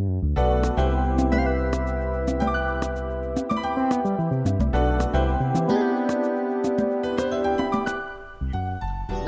[0.00, 0.08] 皆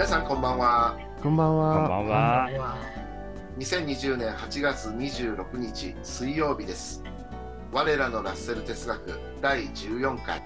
[0.06, 0.96] さんこんばんは。
[1.22, 1.88] こんばんこんは。
[1.88, 2.48] ばんは。
[3.58, 7.04] 2020年8月26日水曜日です。
[7.70, 10.42] 我らのラッセル哲学第14回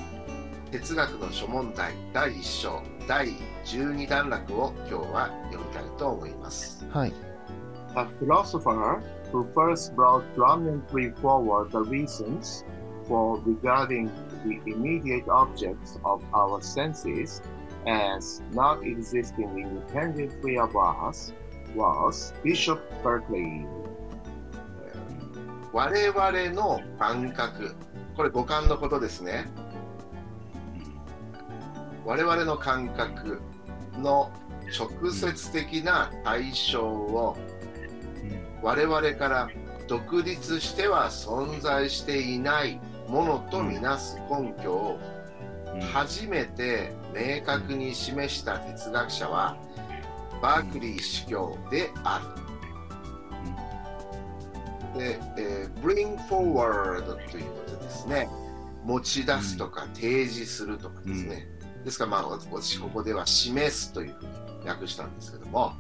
[0.73, 3.29] 哲学の諸問題第1章第
[3.65, 6.85] 12段落を今日は読みたいと思います。
[6.91, 7.13] はい。
[7.97, 9.01] a philosopher
[9.33, 12.65] who first brought prominently forward the reasons
[13.07, 14.11] for regarding
[14.45, 17.43] the immediate objects of our senses
[17.87, 21.33] as not existing independently of us
[21.75, 23.67] was Bishop Berkeley.
[25.73, 27.75] 我々の感覚、
[28.17, 29.45] これ五感のことですね。
[32.07, 33.43] 我々の感覚
[33.99, 34.31] の
[34.79, 37.37] 直接的な対象を
[38.67, 39.49] 我々から
[39.87, 44.99] 独立しては存在していないものとみなす根拠を
[45.93, 49.57] 初めて明確に示した哲学者は
[50.43, 52.21] バークリー司教であ
[54.97, 54.99] る。
[54.99, 58.29] で、えー bring forward ということですね。
[58.85, 61.47] 持ち出すとか提示するとかですね。
[61.85, 65.73] ですから、まあ、私ここでは示すというふうに訳したんですけども、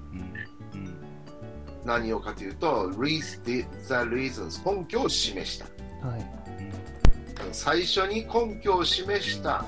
[1.86, 5.64] 何をかというと、the, reasons 根拠を示した。
[6.06, 6.26] はい。
[7.52, 9.64] 最初に根拠を示した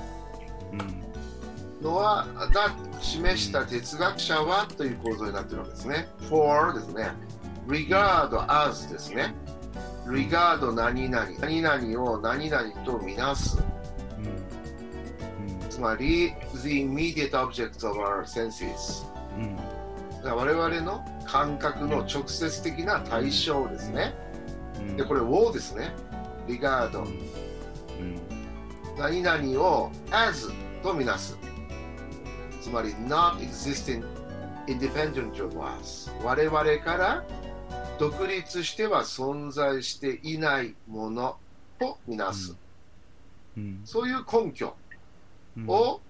[1.81, 6.07] のは、が示した哲学者はという構造になっているわけですね。
[6.29, 7.11] for ですね。
[7.67, 9.33] regard as ですね。
[10.05, 13.63] regard 何々、何々を何々とみなす。
[15.69, 19.05] つまり、the immediate objects of our senses。
[20.23, 24.13] だから我々の感覚の直接的な対象ですね。
[24.97, 25.93] で、これ、をですね。
[26.47, 26.91] regard
[28.97, 30.49] 何々を as
[30.83, 31.37] とみなす。
[32.61, 34.03] つまり、not existing
[34.67, 36.11] independent of us。
[36.23, 37.23] 我々から
[37.97, 41.37] 独立しては存在していないもの
[41.79, 42.55] とみなす。
[43.85, 44.75] そういう根拠
[45.67, 46.01] を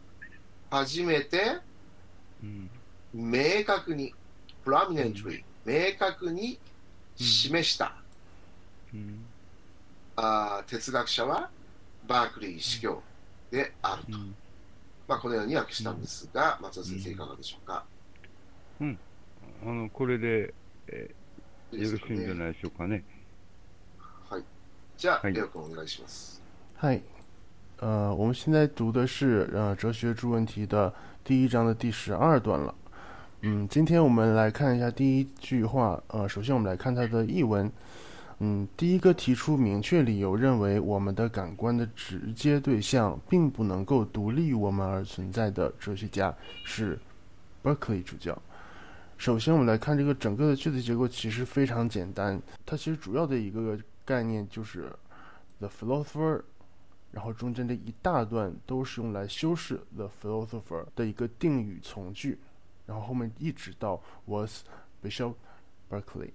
[0.70, 1.58] 初めて
[3.14, 4.14] 明確に、
[4.66, 6.60] prominently、明確に
[7.16, 7.96] 示した、
[10.16, 11.50] あー哲学者は
[12.08, 13.02] バークリー司教
[13.52, 14.20] であると。
[15.08, 17.84] まあ、このように訳したんですが、松田先生いかがでしょうか？
[18.82, 20.54] あの、これで、
[20.88, 21.10] え
[21.72, 23.04] いよろしいんじゃないでしょうかね。
[24.30, 24.44] はい。
[24.98, 26.40] じゃあ、はいレオ君お願いします。
[26.78, 27.02] 嗨，
[27.80, 30.94] 呃，我们现在读的是呃《哲学诸问题》的
[31.24, 32.74] 第一章的第十二段了。
[33.42, 36.02] 嗯，今天我们来看一下第一句话。
[36.08, 37.72] 呃，首先我们来看它的译文。
[38.40, 46.36] 嗯，第一个提出明确理由，认为我们的感官的直接对象并不能够独立于我们而存在的哲学家
[46.66, 47.00] 是
[47.64, 48.38] Berkeley 主教。
[49.18, 52.42] 首先，我们来看这个整个的句子结构，其实非常简单。
[52.66, 54.92] 它其实主要的一个概念就是
[55.60, 56.42] the philosopher
[57.12, 62.38] 然后中间的一大段都是用来修饰 the philosopher 的一个定语从句，
[62.90, 64.64] 然后后面一直到 was
[65.04, 65.36] Bishop
[65.92, 66.32] Berkeley。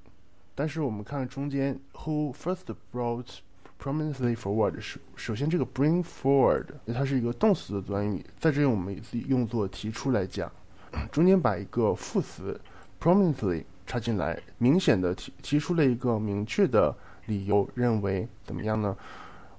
[0.55, 3.39] 但是我们看中间 who first brought
[3.83, 10.49] prominently forward 首首先这个 bring forward 它是一个动词的短语，在这里我们用作提出来讲，
[11.11, 12.61] 中间把一个副词
[13.01, 18.97] prominently 插进来，明显的提提出了一个明确的理由，认为怎么样呢？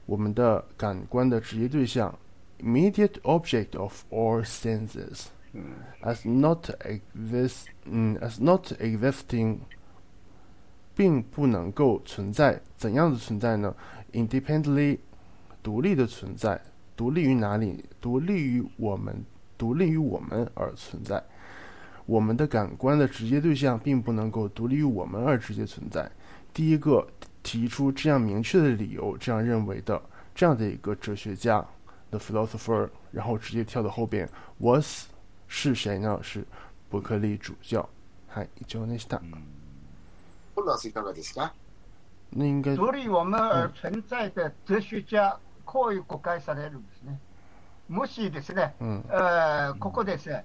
[0.05, 2.17] 我们的感官的直接对象
[2.59, 5.25] ，immediate object of all senses,
[6.01, 9.59] as not exist, 嗯，as not existing，
[10.95, 13.75] 并不能够存在，怎样的存在呢
[14.13, 14.99] ？independently，
[15.61, 16.61] 独立的存在，
[16.95, 17.83] 独立于哪里？
[17.99, 19.23] 独立于我们，
[19.57, 21.23] 独立于我们而存在。
[22.05, 26.09] 我们的感官的直接对象并不能够独立于我们而直接存在。
[26.53, 27.05] 第一个
[27.41, 30.01] 提出这样明确的理由，这样认为的
[30.35, 31.65] 这样的一个哲学家
[32.11, 34.29] ，the philosopher，然后直接跳到后边
[34.59, 35.07] ，was
[35.47, 36.19] 是谁呢？
[36.21, 36.45] 是
[36.89, 37.87] 伯克利主教。
[38.27, 39.21] はい、以上でした。
[40.55, 41.53] コロナスいかがですか
[42.31, 47.19] 那应该独立我们而存在的哲学家、こういう誤解されるんですね。
[47.87, 50.43] もしですね、嗯呃，ここですね、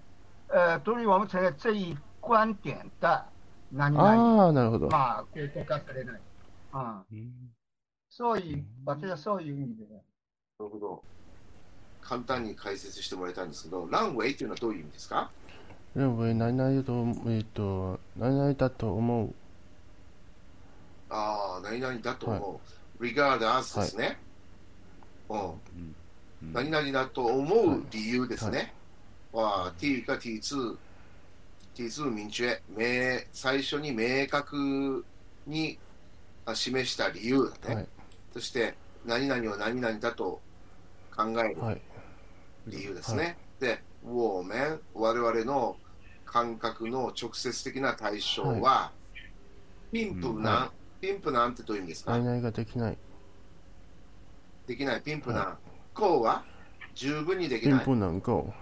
[0.48, 3.24] 呃，独立我们存在这一观点的
[3.72, 4.88] 何々、ああ、なるほど。
[4.88, 6.20] まあ、こう誤解されない。
[6.72, 7.50] うん、
[8.08, 10.04] そういう、私はそういう意味でね。
[10.58, 11.02] なるほど。
[12.02, 15.30] 簡単に解説してもらいたいんですけど、ランウェイというのはどういう意味ですか？
[15.94, 19.34] 认为何々とえっと何々だと思う。
[21.10, 21.14] あ
[21.54, 22.60] あ、あ何々だと思
[23.00, 23.04] う。
[23.04, 24.18] regard as ですね。
[25.28, 25.40] うん。
[25.50, 25.56] うん
[26.54, 28.72] 何々だと思う理由ですね。
[29.30, 30.74] は、T か T2、
[31.76, 35.04] T2 明確、明、最初に明確
[35.46, 35.78] に
[36.46, 37.74] あ示した理由だね。
[37.74, 37.86] はい
[38.32, 38.74] そして、
[39.04, 40.40] 何々を何々だと
[41.14, 41.80] 考えるはい
[42.66, 43.36] 理由ですね。
[43.58, 45.76] で、我们、我々の
[46.24, 48.92] 感覚の直接的な対象は、
[49.92, 52.40] ピンプなん、はピンプなんてどういう意味ですか？
[52.40, 52.98] ができない
[54.66, 55.44] できない、ピンプなん。
[55.46, 55.58] は
[55.94, 56.44] こうは？
[56.94, 57.78] 十分にできない。
[57.80, 58.52] 并不能够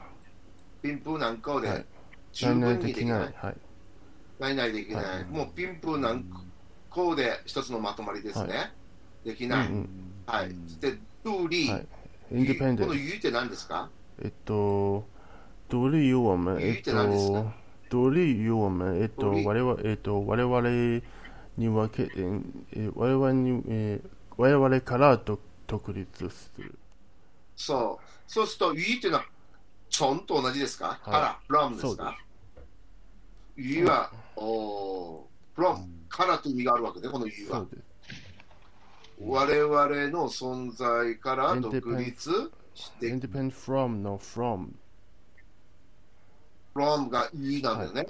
[0.82, 1.86] ピンプなんこうではい
[2.32, 3.46] 十分にできなできないい。
[3.46, 3.56] はい
[4.38, 5.04] 何々できない。
[5.04, 6.24] はいもうピンプなん
[6.90, 8.56] こうで一つのまとまりですね。
[8.56, 8.70] は
[9.24, 9.66] できない。
[9.68, 9.88] うんうん
[10.26, 10.54] はい。
[10.80, 11.70] で、独立。
[11.72, 11.86] はい
[12.28, 13.88] この言うって何ですか？
[14.22, 15.06] えっと
[15.69, 16.92] 独立于我们言えっと
[17.90, 20.60] 独立于我们えっと我々えっと我々
[21.56, 22.40] に分けえ
[22.76, 24.00] え我々にえ
[24.36, 26.75] 我々から独独立する。
[27.56, 28.04] そう。
[28.26, 29.25] そうすると、言うっていうのは、
[29.90, 32.16] ちょんと同じですか、から、from ですそうか
[33.56, 37.58] 言うは、おー from、からという意味があるわけね、この言うは。
[37.58, 37.69] そう。
[37.70, 37.88] です
[39.20, 44.68] 我々の存在から独立して、independent from の from.
[46.74, 48.06] From が言うなんだよね。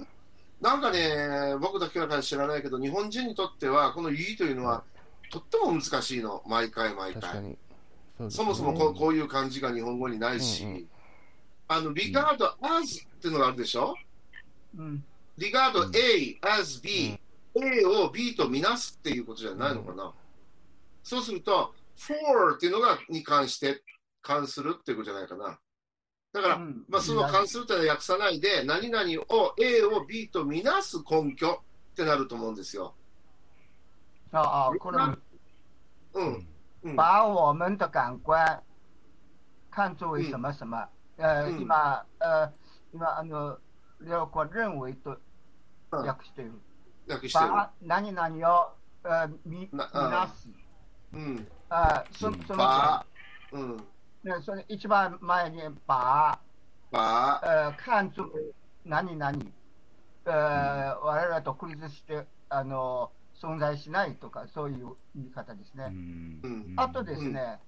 [0.60, 4.82] なんかね、僕だけは知らないけど、日本人にとっては、この言うというのは、
[5.31, 7.22] とっても難しいの、毎回毎回。
[7.22, 7.58] 確かに。
[8.28, 8.49] そね。
[8.49, 10.88] もそもこうこういう漢字が日本語にないし、うんうん。
[11.69, 13.94] あの、regard as っていうのがあるでしょ？
[14.76, 15.05] うん。
[15.38, 17.19] regard A as B、
[17.55, 20.12] A を B とみなすっていうことじゃないのかな。
[21.08, 23.82] そうすると、for っていうのがに関して
[24.20, 25.58] 関するっていうことじゃないかな。
[26.34, 31.62] だから、うんまあ、その関するというのは訳さないで、何々を A を B とみなす根拠
[31.93, 32.94] ってなると思うんですよ。
[34.32, 35.16] 啊啊，可能
[36.12, 36.46] うん。
[36.82, 36.96] うん。
[36.96, 38.62] 把我们的感官
[39.70, 41.75] 看作为什么什么，呃，嗯今
[42.19, 42.52] 呃
[42.93, 43.58] 今あの
[44.00, 45.19] 両国認為と
[45.93, 46.52] うん訳している。
[47.08, 47.46] 訳してる。
[47.49, 50.46] 把何々を呃見見ななす。
[51.12, 51.49] うん。
[51.70, 53.06] あそうんそのば、
[53.52, 53.76] うん。
[54.25, 56.38] ねそれ一番前に把
[56.90, 59.38] ば、呃看作何々
[60.25, 63.10] 呃我々は独立してあの
[63.40, 65.87] 存在しないとかそういう言い方ですね。
[65.90, 67.58] 嗯あとですね、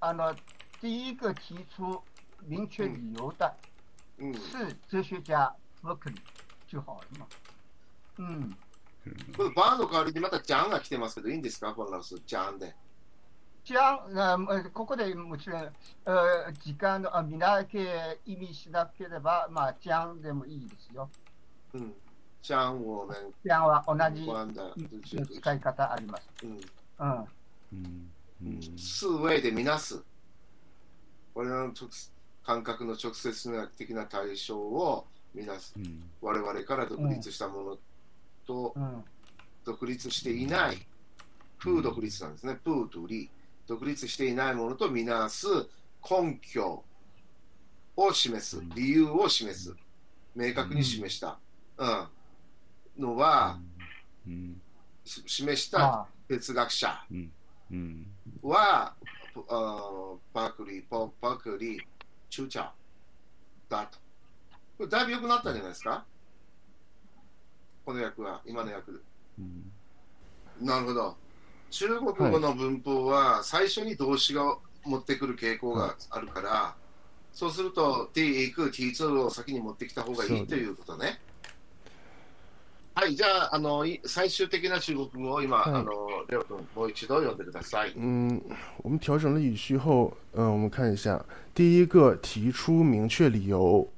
[0.00, 0.34] あの
[0.82, 2.00] 第一个提出
[2.46, 3.52] 明确理由的
[4.18, 4.34] うん。
[4.34, 6.20] 是哲学家伯克利
[6.68, 7.26] 就好了嘛。
[8.18, 8.54] 嗯，
[9.36, 11.72] これバーの代わりにまたジャンが来てますけど、いいんですか？
[11.72, 12.74] フォンラス、ジャンで。
[13.64, 15.62] じゃあ、呃ここでもちろん、
[16.04, 21.10] 呃時間のあ見なけ意味しなければ、まあ、じゃんでもいいですよ。
[21.74, 21.94] うん。
[22.42, 24.26] ジャン、我们、じゃんは同じ
[25.40, 26.28] 使い方あります。
[26.42, 26.60] うん。
[27.72, 28.08] うん。
[28.78, 30.02] 数位でみなす。
[31.34, 31.88] 我々の直
[32.44, 35.74] 感覚の直接的な対象をみなす。
[36.20, 37.78] 我々から独立したもの
[38.50, 39.04] とうん。
[39.64, 40.86] 独立していない。
[41.58, 42.58] プー独立なんですね。
[42.64, 43.30] プーとリ。
[43.68, 45.46] 独立していないものとみなす
[46.10, 46.82] 根拠
[47.96, 48.60] を示す。
[48.74, 49.74] 理由を示す。
[50.34, 51.38] 明確に示した。
[51.76, 52.08] うん。
[52.98, 53.60] のは、
[55.04, 56.88] し示したまあ、哲学者
[58.42, 58.94] は、
[59.48, 61.82] あパークリー、ポパークリー、
[62.28, 62.70] チューチャー
[63.68, 63.98] だと。
[64.78, 66.04] これだいぶ良くなったんじゃないですか？
[67.90, 70.64] この役は、今の役で。
[70.64, 71.16] なるほど。
[71.70, 76.76] 中国語の文法は最初に動詞が持ってくる傾向があるから、
[77.32, 81.20] そうすると T1、T2 を先に持ってきた方がいいということね。
[82.94, 85.92] はい、じゃあ、あのい最終的な中国語を今、はいあの
[86.28, 87.92] レオ君、もう一度読んでください。
[87.96, 88.40] 嗯，
[88.84, 93.88] 我们调整了语序后，嗯、我们看一下，第一个提出明确理由，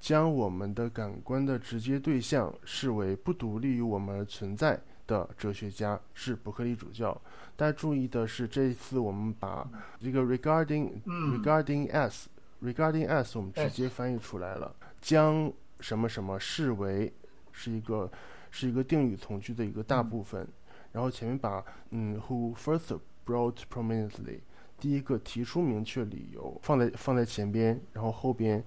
[0.00, 7.20] 将我们的感官的直接对象视为不独立于我们而存在的哲学家是伯克利主教。
[7.56, 9.68] 大家注意的是，这一次我们把
[10.00, 11.42] 这个 regarding、嗯。
[11.42, 12.26] regarding as
[12.62, 17.12] regarding as 我们直接翻译出来了，将什么什么视为
[17.52, 18.10] 是一个
[18.50, 20.46] 是一个定语从句的一个大部分。
[20.92, 24.40] 然后前面把嗯，who first brought prominently
[24.78, 28.64] 第一个提出明确理由放在放在前边，然后后边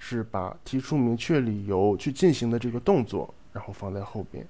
[0.00, 4.46] 是把提出明确理由去进行的这个动作，然后放在后边，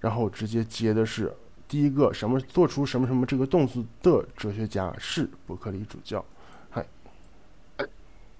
[0.00, 1.32] 然后直接接的是
[1.66, 6.24] 第一个什么做出什么什么这个动作的哲学家是伯克利主教。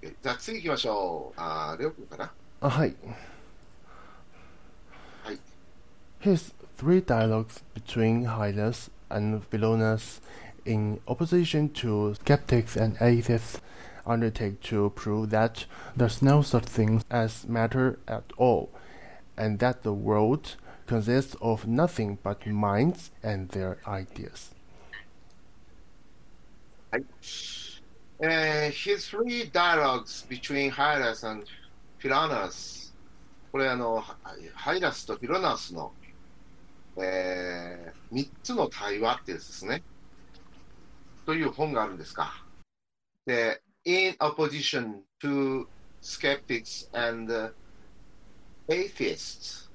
[0.05, 1.39] えじゃあ次行きましょう。
[1.39, 2.31] あーレオ君かな。
[2.59, 2.95] あはい。
[5.23, 5.39] はい。
[6.19, 10.21] His three dialogues between Hylas and Philonous,
[10.63, 13.59] in opposition to skeptics and atheists,
[14.05, 18.69] undertake to prove that there's no such thing as matter at all,
[19.37, 20.55] and that the world
[20.87, 24.53] consists of nothing but minds and their ideas.
[26.91, 27.05] はい。
[28.19, 31.45] えー his three dialogues between Hylas and
[31.99, 32.85] Philonas
[33.55, 34.17] これあの、ハ
[34.53, 35.93] ハイラスとフィロナスの、
[36.97, 39.81] えー、3つの対話ってやつですね。
[41.25, 42.43] という本があるんですか。
[43.25, 45.66] で、 in opposition to
[46.00, 47.50] skeptics and uh,
[48.68, 49.70] atheists、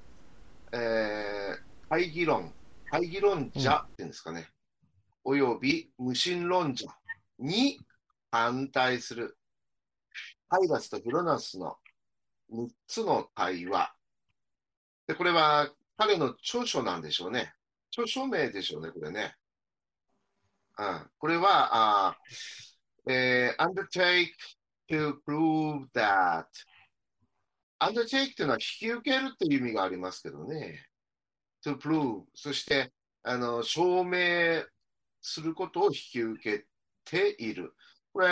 [0.72, 2.52] えー、対議論、
[2.90, 4.48] 対議論者っていうんですかね。
[5.24, 6.86] および無神論者
[7.38, 7.80] に
[8.30, 9.36] 反対する
[10.48, 11.76] ハイラスとフィロナスの
[12.52, 13.92] 3つの対話。
[15.06, 17.52] で、これは彼の著書なんでしょうね。
[17.90, 19.34] 著書名でしょうね、これね。
[20.78, 22.75] うん、これは、あー
[23.08, 24.32] えー undertake
[24.88, 26.46] to prove that
[27.80, 30.84] undertake というのは引き受けるっていう意味がありますけどね。
[31.64, 34.64] to prove そしてあの証明
[35.20, 36.66] することを引き受け
[37.04, 37.74] ている。
[38.12, 38.28] これ、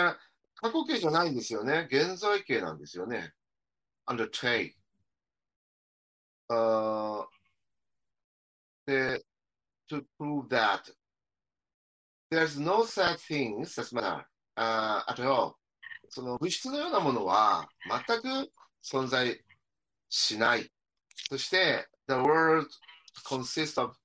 [0.55, 1.87] 過去形じゃないんですよね。
[1.91, 3.33] 現在形なんですよね。
[4.07, 4.73] undertake
[6.47, 7.27] あ
[8.85, 9.23] で
[9.89, 10.91] to prove that
[12.29, 14.23] there's no such things as matter、
[14.55, 15.57] あ,あと
[16.09, 17.67] その物質のようなものは
[18.07, 18.51] 全く
[18.83, 19.43] 存在
[20.09, 20.71] しない。
[21.29, 22.67] そして、the world
[23.25, 23.95] consists of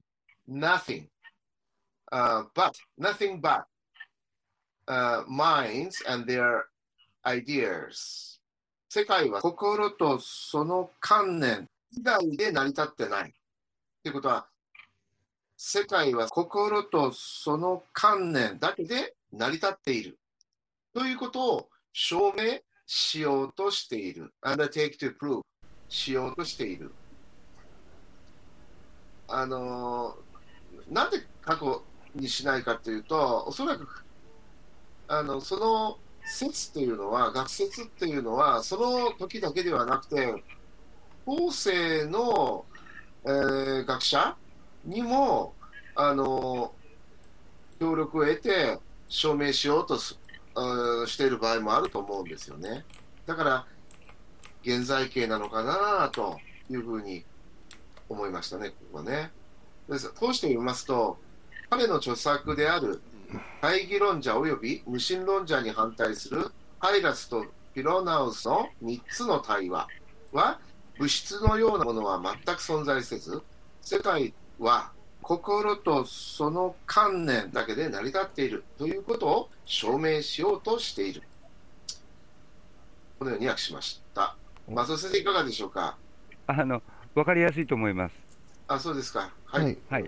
[0.49, 1.09] nothing,、
[2.11, 2.73] but、
[5.28, 6.64] minds and their
[7.25, 8.40] ideas.
[8.88, 13.35] 世界は心とその観念以外で成り立ってない。
[14.02, 14.49] ということは、
[15.57, 20.19] 世界は心とその観念だけで成り立っている。
[20.92, 24.32] ということを証明しようとしている。
[24.44, 25.40] undertake to prove
[25.88, 26.92] しようとしている。
[29.28, 30.30] あのー
[30.92, 31.85] なんで過去
[32.16, 33.87] にしないかというと、おそらく、
[35.06, 40.42] あの、その説というのは、学説っていうのは、その時だけではなくて、
[41.26, 42.64] 後世の、
[43.25, 44.37] えー学者
[44.85, 45.54] にも、
[45.94, 46.73] あの
[47.78, 48.78] 協力を得て
[49.09, 50.19] 証明しようとす
[51.06, 52.84] している場合もあると思うんですよね。
[53.26, 53.66] だから、
[54.62, 56.38] 現在形なのかなと
[56.70, 57.24] いうふうに
[58.08, 59.30] 思いましたね、ここはね。
[59.88, 61.18] ですこうして読みますと、
[61.68, 63.00] 彼の著作である
[63.60, 69.86] 大義論者及び無神論者に反対するハイラスとフィロナウスの3つの対話
[70.32, 70.58] は
[70.98, 73.42] 物質のようなものは全く存在せず、
[73.82, 81.22] 世界は心とその観念だけで成り立っているということを証明しようとしている。
[83.18, 84.34] このように訳しました。
[84.68, 85.96] 松尾先生、いかがでしょうか？
[86.46, 86.82] あの、
[87.14, 88.14] わかりやすいと思います。
[88.66, 89.30] あ、そうですか。
[89.44, 89.76] はい。
[89.88, 90.04] はい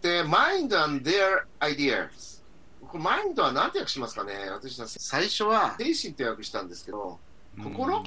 [0.00, 2.42] で、mind and their ideas。
[2.86, 4.48] これ、マインドは何て訳しますかね？
[4.50, 7.18] 私は最初は精神って訳したんですけど、
[7.62, 8.04] 心？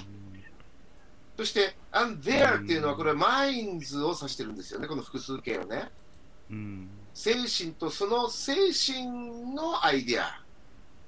[1.38, 4.88] そして、and their っていうのはこれ、マインズを指してるんですよね。
[4.88, 5.90] この複数形をね。
[6.52, 6.90] うん。
[7.14, 10.44] 精神とその精神のアイデア。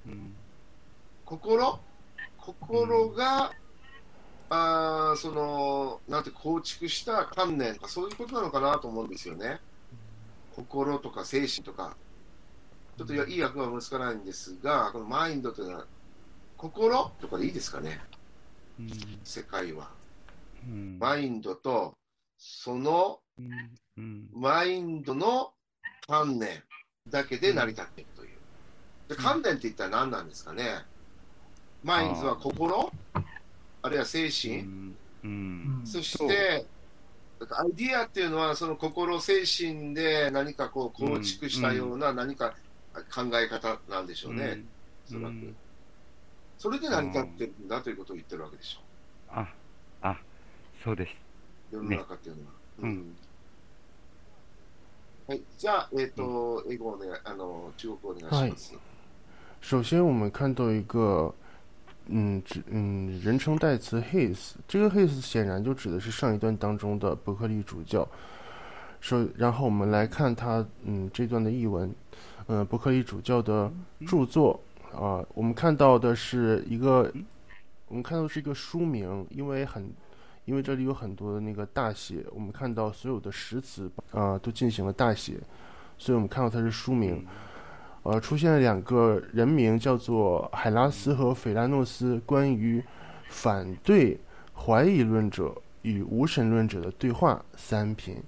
[0.06, 0.34] うん。
[1.24, 1.80] 心？
[2.38, 3.52] 心が、
[4.50, 9.60] あーそのなんて構築した観念とかそういうことなのかなと思うんですよね。
[10.54, 11.96] 心とか精神とか。
[12.96, 15.86] ちょっといい訳は難しないんですが、このマインドというのは、
[16.56, 18.00] 心とかでいいですかね、
[18.78, 18.88] うん。
[19.24, 19.90] 世界は。
[20.64, 20.96] うん。
[21.00, 21.94] マインドと、
[22.38, 24.28] そのうん。
[24.32, 25.52] マインドの
[26.06, 26.62] 観念
[27.08, 28.30] だけで成り立っているという。
[29.08, 30.82] で観念って言ったら何なんですかね？
[31.82, 32.92] マインズは心？
[33.82, 34.96] あるいは精う神、ん。
[35.24, 35.82] うん。
[35.84, 36.64] そして、
[37.50, 42.54] アイディアっていうのはその心、精神で何かこう構築したような何か
[43.14, 44.64] 考え方なんでしょうね、
[45.08, 45.54] おそらく。
[46.56, 48.80] それで成り立ってるんだということを言ってるわけでしょ
[49.28, 49.46] あ、
[50.00, 50.18] あ、
[50.82, 51.10] そうです。
[51.72, 52.52] う、世の中っていうのは。
[52.78, 53.16] うんうん
[55.27, 58.73] はい、じゃあ、えっ、と、英語お願い、あの、中国語お願いします。
[59.61, 61.33] 首先，我们看到一个，
[62.07, 68.07] 嗯，指嗯人称代词 his，这个 his 显然就指的是上一段当中的伯克利主教。
[69.01, 71.93] 首，然后我们来看他嗯这段的译文，
[72.47, 73.71] 嗯，伯克利主教的
[74.07, 74.59] 著作
[74.91, 77.13] 啊、我们看到的是一个，
[77.87, 79.87] 我们看到是一个书名，因为很，
[80.44, 85.34] 因为这里有很多的那个大写，我们看到所有的实词啊、都进行了大写，
[85.96, 87.24] 所以我们看到它是书名。
[88.02, 92.84] 呃，出现了两个人名，叫做海拉斯和斐拉诺斯，关于
[93.30, 94.20] 反对
[94.54, 98.22] 怀疑论者与无神论者的对话三篇。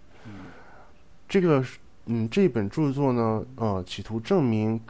[1.29, 1.63] 这个
[2.07, 4.81] 嗯，这本著作呢，呃，企图证明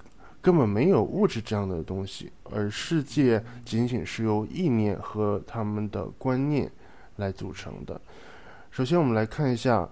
[0.40, 6.70] 根本没有物质这样的东西，而世界仅仅是由意念和他们的观念
[7.16, 8.00] 来组成的。
[8.70, 9.88] 首先，我们来看一下。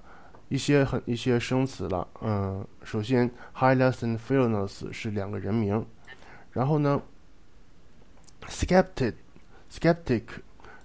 [0.50, 5.85] 一些很一些生词了，嗯，首先 h i l e s and Philonos 是两个人名，
[6.52, 7.00] 然后呢
[8.47, 10.23] ，skeptic，skeptic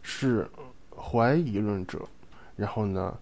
[0.01, 0.49] 是
[0.95, 2.07] 怀疑论者，
[2.55, 3.15] 然后呢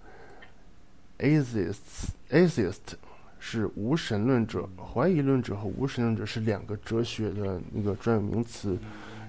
[1.18, 2.94] ，atheist，atheist
[3.40, 8.78] 是无神论者，怀疑论者和无神论者是两个哲学的那个专有名词，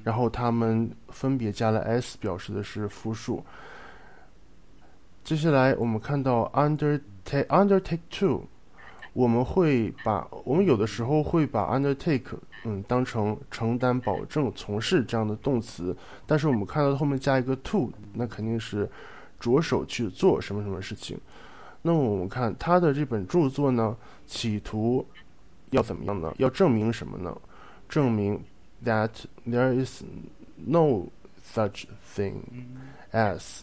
[0.04, 3.42] 然后他们分别加了 s 表示的是复数。
[5.28, 8.42] 接下来我们看到 undertake undertake to，
[9.12, 12.32] 我们会把我们有的时候会把 undertake
[12.64, 15.94] 嗯当成承担、保证、从事这样的动词，
[16.24, 18.88] 但是我们看到后面加一个 to，那肯定是
[19.38, 21.20] 着手去做什么什么事情。
[21.82, 23.94] 那么我们看他的这本著作呢，
[24.26, 25.06] 企图
[25.72, 26.32] 要怎么样呢？
[26.38, 27.36] 要证明什么呢？
[27.86, 28.42] 证明
[28.82, 29.10] that
[29.46, 30.02] there is
[30.56, 31.08] no
[31.54, 31.84] such
[32.16, 32.36] thing
[33.12, 33.60] as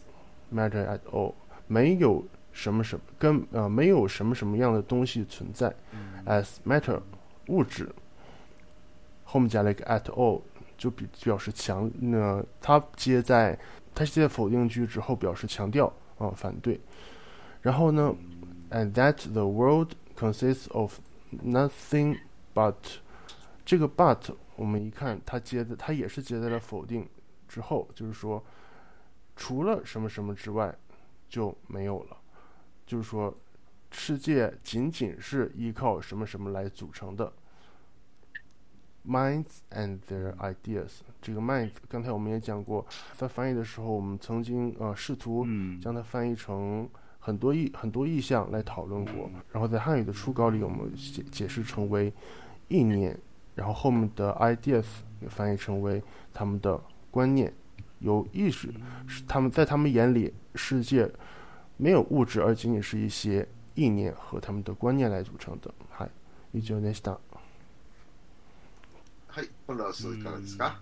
[0.54, 1.34] matter at all。
[1.68, 5.74] 没有什么什么跟呃没有什么什么样的东西存在
[6.26, 7.02] ，as matter
[7.48, 7.90] 物质，
[9.24, 10.42] 后面加了一个 at all，
[10.78, 13.58] 就比表示强，那它接在
[13.94, 16.80] 它接在否定句之后表示强调啊反对，
[17.62, 18.16] 然后呢
[18.70, 21.00] ，and that the world consists of
[21.44, 22.18] nothing
[22.54, 22.76] but
[23.66, 27.06] 这个 but 我们一看它接的它也是接在了否定
[27.48, 28.42] 之后，就是说
[29.36, 30.74] 除了什么什么之外。
[31.28, 32.18] 就没有了，
[32.86, 33.34] 就是说，
[33.92, 37.32] 世界仅仅是依靠什么什么来组成的。
[39.08, 42.84] Minds and their ideas，这个 minds，刚才我们也讲过，
[43.16, 45.46] 在翻译的时候，我们曾经呃试图
[45.80, 49.30] 将它翻译成很多意很多意象来讨论过。
[49.52, 52.12] 然后在汉语的初稿里，我们解解释成为
[52.68, 53.16] 意念，
[53.54, 54.86] 然后后面的 ideas
[55.22, 56.02] 也翻译成为
[56.34, 57.54] 他们的观念。
[58.00, 58.74] 有意识，
[59.08, 61.10] 是他们在他们眼里，世界
[61.78, 65.74] 没有物质，而仅仅是一些意念和他们的观念来组成的。
[65.90, 66.10] はい、
[66.54, 67.20] 以上でした。
[69.28, 70.80] はい、この数いかがですか？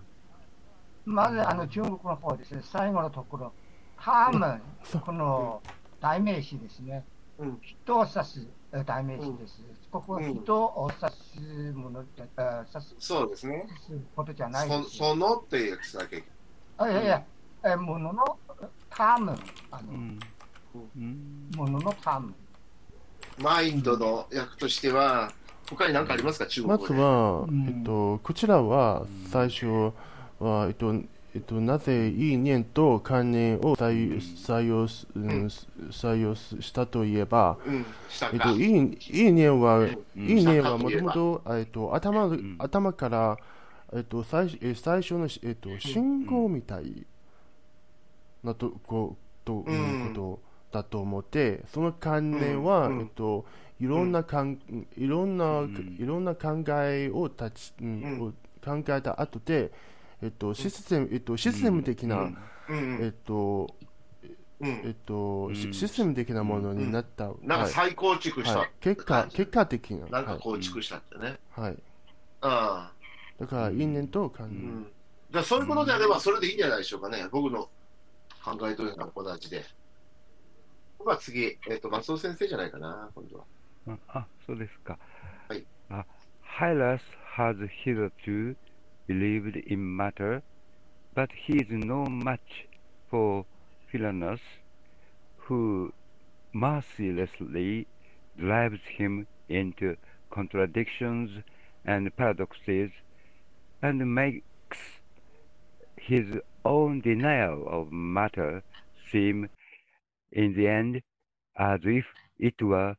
[1.04, 3.52] まずあの中国の方ですね、最後のところ、
[4.00, 4.60] ターム、
[5.00, 5.60] この
[6.00, 7.04] 代名詞ですね。
[7.60, 8.46] 人を指す
[8.86, 9.60] 代名詞です。
[9.90, 12.28] ここは人を指すもの、指
[12.80, 13.66] すそうですね。
[14.14, 14.96] ことじゃないです。
[14.96, 16.22] そのっていうやつだけ。
[16.78, 17.24] あいやいや、
[17.64, 18.38] えものの
[18.96, 19.36] ターム、
[19.70, 22.34] あの、うん、もののターム。
[23.38, 25.32] マインドの役としては、
[25.68, 29.66] 他に何かありますか、中国まずは、えっと、こちらは最初
[30.38, 30.94] は、えっと、
[31.34, 35.46] えっと、なぜ意念と観念を採採用す、うん、
[35.90, 37.86] 採用したといえば、うん、
[38.32, 43.36] えっと、意意念は、うん、意念はもともと、えっと、頭、頭から、
[43.92, 47.04] えっと、最え最初の、えっと、信号みたい
[48.44, 53.44] なとこということだと思って、その関連は、えっと、
[53.80, 54.58] いろんなかん、
[54.96, 55.66] いろんな、
[55.98, 59.72] いろんな考えを立ち、うん、考えた後で、
[60.22, 62.30] えっと、システム、えっと、システム的な、
[62.68, 63.74] えっと、
[64.60, 67.32] えっと、システム的なものになった。
[67.42, 70.06] なんか再構築した、結果、結果的な。
[70.06, 71.38] なんか構築したってね。
[71.50, 71.76] はい。
[72.40, 72.94] ああ。
[73.38, 74.86] だから因縁と関連、うん、
[75.30, 77.68] だそういうことであればそれでいいんじゃないでしょうかね、僕の
[78.44, 79.64] 考えというのは同じで。
[80.98, 83.98] 僕は次、えっ、ー、と、松尾先生じゃないかな、今度は。
[84.08, 84.98] あ、そうですか。
[85.48, 85.64] はい。
[85.88, 86.04] あ、
[86.58, 87.00] Hylas
[87.36, 88.54] has hitherto
[89.08, 90.42] believed in matter,
[91.14, 92.68] but he is no match
[93.10, 93.46] for
[93.90, 94.40] Philonos,
[95.48, 95.92] who
[96.52, 97.86] mercilessly
[98.38, 99.96] drives him into
[100.30, 101.30] contradictions
[101.84, 102.90] and paradoxes
[103.82, 104.78] and makes
[105.96, 106.24] his
[106.64, 108.62] own denial of matter
[109.10, 109.48] seem,
[110.32, 111.02] in the end,
[111.56, 112.04] as if
[112.38, 112.96] it were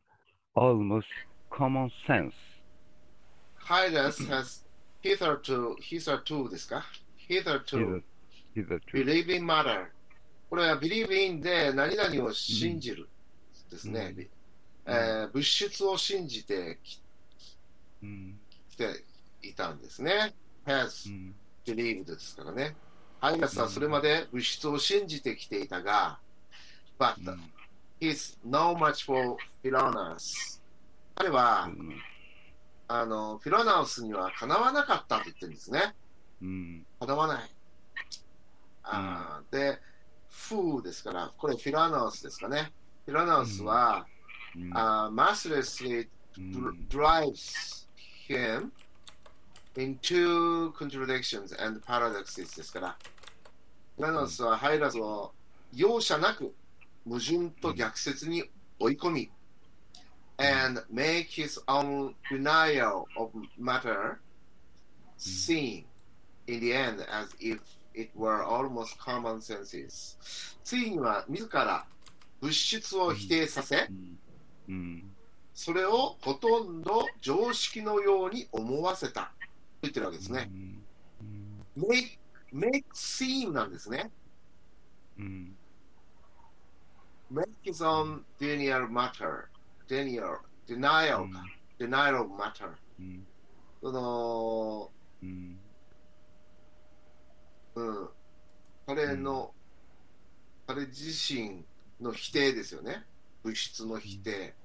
[0.56, 1.08] almost
[1.50, 2.34] common sense.
[3.68, 4.64] Hylas has
[5.02, 6.84] hitherto, hitherto ですか
[7.30, 8.02] hitherto,
[8.56, 8.92] hitherto.
[8.92, 9.88] believe in matter.
[10.50, 13.10] これは believe in で何々を信じる
[13.70, 14.14] ですね。
[14.16, 17.02] うん、えー、物質を信じてき、
[18.04, 19.04] うん、来て
[19.42, 20.34] いたんですね。
[20.66, 21.10] has
[21.66, 22.76] believed ですからね。
[23.26, 26.20] ハイナスはそれまで物質を信じてきていたが、
[27.00, 27.16] but
[28.00, 30.62] he's no much for Philonas.
[31.16, 31.68] 彼は、
[32.88, 35.96] あのフィロナウスにはかなわなかったと言ってるんですね。
[36.40, 37.50] うん、かなわない。
[38.84, 39.80] あで、
[40.30, 42.72] フーですから、これフィラナウスですかね。
[43.08, 44.06] フィラナウスは、
[44.56, 46.08] うん、uh, mercilessly
[46.90, 47.88] drives
[48.30, 48.70] him
[49.78, 52.98] into contradictions and paradoxes ですから、
[53.98, 55.32] ラナウスはハイラスを
[55.74, 56.54] 容赦なく
[57.06, 58.44] 矛盾と逆説に
[58.80, 59.32] 追い込み、
[60.38, 64.18] and make his own denial of matter
[65.18, 65.86] seem
[66.48, 67.60] in the end as if
[67.94, 70.18] it were almost common senses
[70.64, 71.86] ついには自ら
[72.42, 73.88] 物質を否定させ、
[75.54, 79.28] それをほとんど常識のように思わせたと
[79.84, 80.50] 言ってるわけですね。
[81.78, 82.18] make,
[82.56, 84.10] メイクシーンなんですね。
[87.30, 89.30] メイクゾンデニアルマター
[89.90, 91.26] デニアルデナアル
[91.78, 92.70] デナアルマター
[97.76, 98.10] うん。
[98.88, 99.54] 彼の、
[100.66, 101.66] 彼自身
[102.00, 103.04] の否定ですよね。
[103.44, 104.56] 物質の否定、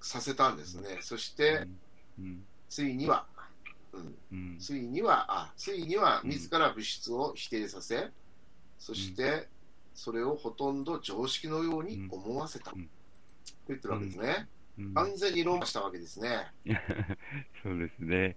[0.00, 1.68] させたんですね、そして、
[2.70, 3.26] ついには
[3.92, 8.10] うん、ついには、あ、ついには自ら物質を否定させ、
[8.78, 9.48] そして、
[9.94, 12.70] それをほとんど常識のように思わせた。
[12.70, 12.76] と
[13.68, 14.48] 言ってるわけですね。
[14.94, 16.46] 完全に論破したわけですね。
[17.62, 18.36] そうですね。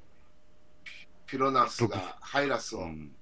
[1.26, 3.16] ピロナスがハイラスを、うん、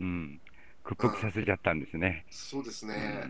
[0.00, 0.40] うん、
[0.84, 2.26] 屈服させちゃったんですね。
[2.30, 3.24] そうですね。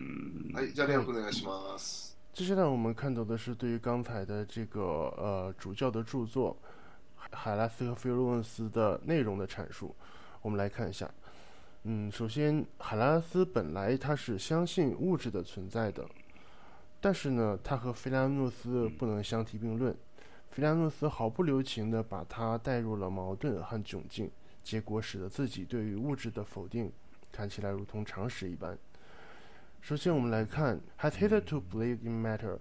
[0.53, 2.17] はい、じゃあ、レオ君お願いします。
[2.33, 4.81] 接下来我们看到的是对于刚才的这个
[5.17, 6.55] 呃主教的著作
[7.31, 9.95] 海拉斯和菲洛文斯的内容的阐述。
[10.41, 11.09] 我们来看一下，
[11.83, 16.07] 嗯，首先海拉斯本来他是相信物质的存在的，
[17.01, 19.95] 但是呢，他和菲拉诺斯不能相提并论。
[20.49, 24.31] 菲拉诺斯毫不留情地把他带入了矛盾和窘境，
[24.63, 26.91] 结果使得自己对于物质的否定
[27.31, 28.77] 看起来如同常识一般。
[29.81, 32.57] 首先，我们来看 has hitherto believe in matter。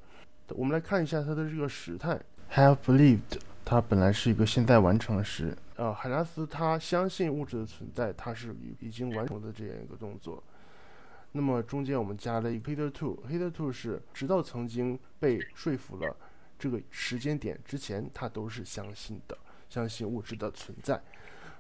[0.48, 2.20] 我们来看一下它的这个时态
[2.54, 5.56] have believed，它本来是一个现在完成时。
[5.76, 10.42] 呃，海拉斯他相信物质的存在，他是已经完成的这样一个动作。
[11.32, 16.16] 那么中间我们加了一个 hitherto，hitherto 是直到曾经被说服了。
[16.58, 19.36] 这个时间点之前，他都是相信的，
[19.68, 20.98] 相信物质的存在。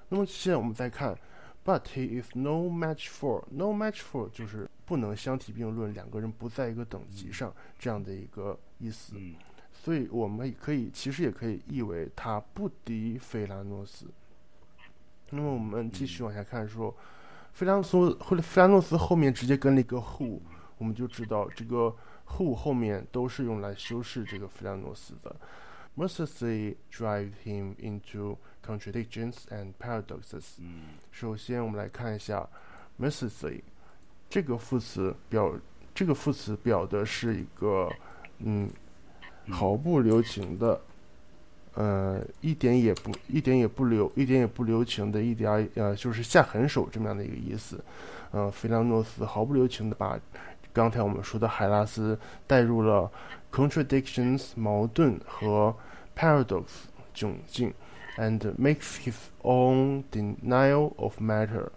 [0.08, 1.14] 那么现在我们再看
[1.62, 9.16] ，But he is no match for，no match for 就是不能相提并论，两个人不在一个等级上这样的一个意思。
[9.86, 14.06] 所以我们可以其实也可以译为他不敌菲拉诺斯。
[15.30, 16.92] 那么我们继续往下看，说
[17.52, 20.40] 菲拉诺斯或者菲拉诺斯后面直接跟了一个 who，
[20.76, 21.94] 我们就知道这个。
[22.28, 25.36] who 后面都是用来修饰这个菲拉诺斯的。
[25.96, 30.56] Mercilessly drive him into contradictions and paradoxes。
[31.12, 32.48] 首先，我们来看一下
[32.98, 33.62] mercilessly
[34.28, 35.54] 这个副词表，
[35.94, 37.88] 这个副词表的是一个
[38.40, 38.68] 嗯
[39.50, 40.80] 毫不留情的，
[41.74, 47.82] 呃一点也不一点也不留一点也不留情的一点呃就是下狠手这么样的一个意思。
[48.32, 50.18] 呃，菲拉诺斯毫不留情的把。
[50.72, 53.10] 刚才我们说的海拉斯带入了
[53.50, 55.74] contradictions 矛盾和
[56.14, 56.64] paradox
[57.14, 57.72] 窘境
[58.18, 61.68] ，and makes his own denial of matter，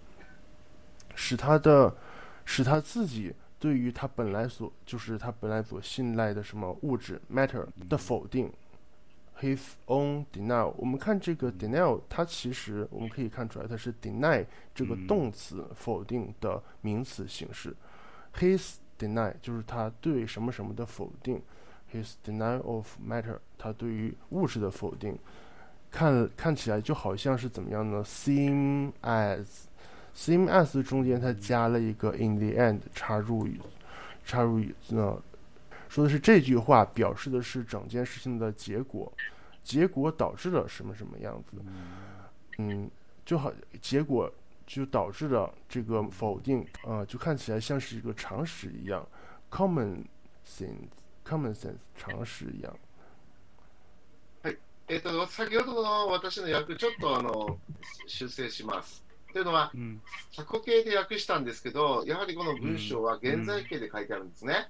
[1.15, 1.95] 使他的
[2.43, 8.51] 使他自己对于他本来所就是他本来所信赖的什么物质 matter 的否定
[9.39, 10.73] ，his own denial。
[10.77, 17.75] 我们看这个 denial，它其实我们可以看出来，它是 deny 这个动词否定的名词形式
[18.35, 18.75] ，his。
[18.99, 21.41] deny 就是他对什么什么的否定
[21.93, 25.17] ，his denial of matter，他对于物质的否定，
[25.89, 29.68] 看看起来就好像是怎么样呢？seem as，seem
[30.18, 33.60] as 中间它加了一个 in the end，插入语，
[34.24, 35.22] 插入语呢，
[35.88, 39.12] 说的是这句话表示的是整件事情的结果，
[39.62, 41.62] 结果导致了什么什么样子，
[42.58, 42.90] 嗯，
[43.24, 44.32] 就好结果。
[44.66, 49.06] 就导致了这个否定，呃，就看起来像是一个常识一样，
[49.50, 50.02] common
[50.48, 52.74] sense，common sense 常識一样。
[54.42, 57.58] はい、えっ、ー、と先ほどの私の訳ちょっとあの
[58.06, 59.04] 修正します。
[59.33, 60.01] というのは、うん、
[60.35, 64.69] 過去形で訳したんですけど、やはりこの文章は現在形で書いてあるんですね。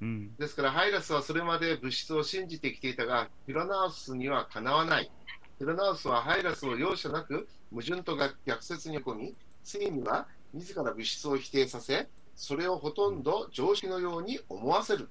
[0.00, 5.10] うん、ですから、ハイラスはそれまで物質を信じてきていたが、フィロナウスにはかなわない。
[5.58, 15.08] フィロナウスはハイラスを容赦なく矛盾と逆説に込み、ついには自ら物質を否定させ、それをほとんど常識のように思わせる。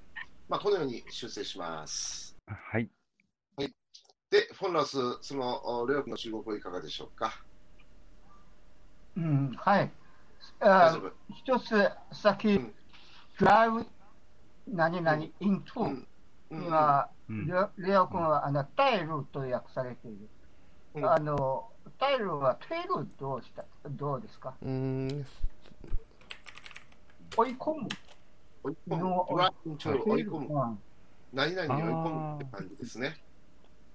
[0.48, 2.36] まあ、このように修正します。
[2.46, 2.90] はい。
[4.30, 7.43] で、フォンラス、その、レオ君の中国語いかがでしょうか？
[9.16, 9.90] うん、はい。
[10.58, 12.72] 大丈夫一つ先、
[13.38, 13.86] ドライブ、
[14.68, 16.04] 何々、イントゥ、
[16.50, 17.08] 今、
[17.76, 20.18] レオ君はあのタイルと訳されてい
[20.94, 21.10] る。
[21.10, 24.54] あの、タイルはテールどうしたどうですか？
[24.62, 25.26] うん。
[27.36, 27.88] 追い込む。
[28.62, 29.04] 追い込む。
[29.64, 30.78] 追い込む。
[31.32, 33.16] 何々に追い込むって感じですね。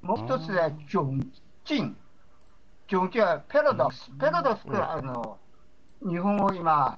[0.02, 1.32] もう一つは、ジョン
[1.64, 1.98] チン。
[2.90, 4.10] ジョンチンはペラドス。
[4.20, 5.38] ペラドスは、あの、
[6.02, 6.98] 日本語今、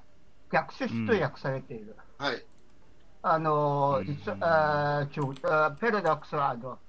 [0.49, 1.97] 逆説と訳されている。
[2.17, 2.45] はい。
[3.23, 6.79] あの、実は、あペラドックスは、あの、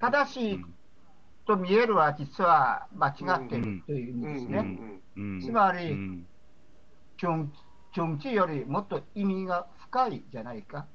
[0.00, 0.64] 正しい
[1.46, 3.12] と見えるは実は間違
[3.44, 5.00] っているという意味ですね。
[5.42, 5.88] つまり、
[7.18, 7.52] ジョン、
[7.94, 10.86] ジョンチよりもっと意味が深いじゃないか。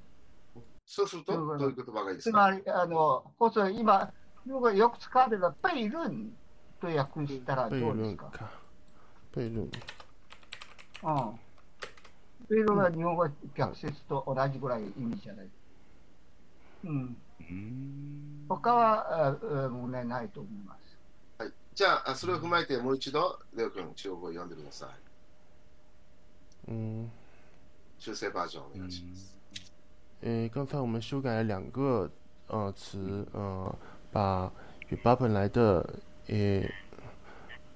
[0.88, 2.50] そうすると、どういう言葉がいいですか？
[2.50, 4.12] つまり、あの、こそ今、
[4.48, 6.34] よく使われるペイルン
[6.80, 8.52] と訳したらどうですか？
[9.34, 9.64] ペイルン。
[9.64, 9.72] うん。
[12.50, 15.50] ペイルンは日本語逆説と同じぐらい意味じゃない。
[16.86, 17.16] うん。
[18.50, 19.38] 他は
[19.70, 20.98] 問題ないと思います。
[21.38, 24.90] はい、じゃあ、それを踏まえてもう一度、レオ君、中国語を読んでください。
[26.72, 27.10] 嗯，
[28.00, 29.36] 修正バージョンお願いします。
[30.22, 32.10] 诶，刚才我们修改了两个
[32.48, 33.76] 呃词，呃，
[34.13, 34.51] 把
[35.03, 35.89] 把本来的
[36.29, 36.71] 诶，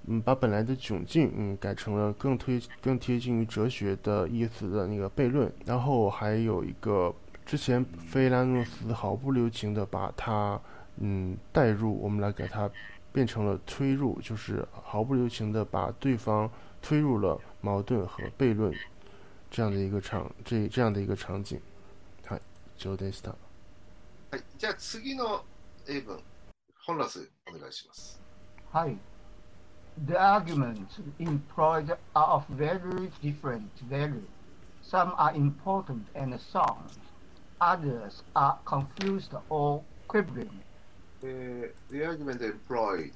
[0.07, 7.15] 嗯，把本来的窘境嗯改成了更推更贴近于哲学的意思的那个悖论，然后还有一个。
[7.47, 10.61] 之前菲拉诺斯毫不留情的把它，
[10.99, 12.71] 嗯，带入，我们来给它
[13.13, 16.49] 变成了推入，就是毫不留情的把对方
[16.81, 18.73] 推入了矛盾和悖论
[19.51, 21.61] 这样的一个场，这这样的一个场景。
[22.29, 22.41] はい、
[22.79, 23.35] 上でした。
[24.31, 25.43] はい、じゃあ次の
[25.88, 26.20] 英文、
[26.86, 28.20] 本ラスお願いします。
[28.72, 28.98] はい。
[30.08, 34.26] The arguments employed are of very different value.
[34.84, 36.76] Some are important and some
[37.62, 40.50] others are confused or quibbling.
[41.24, 43.12] えー、the argument employed